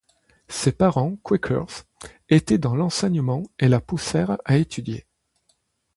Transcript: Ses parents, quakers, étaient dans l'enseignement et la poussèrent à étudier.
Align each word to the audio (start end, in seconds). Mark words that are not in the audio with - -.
Ses 0.47 0.71
parents, 0.71 1.15
quakers, 1.21 1.85
étaient 2.27 2.57
dans 2.57 2.73
l'enseignement 2.75 3.43
et 3.59 3.67
la 3.67 3.79
poussèrent 3.79 4.39
à 4.45 4.57
étudier. 4.57 5.05